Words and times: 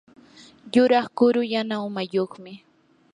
yuraq 0.73 1.07
kuru 1.17 1.41
yana 1.53 1.75
umayuqmi. 1.87 2.53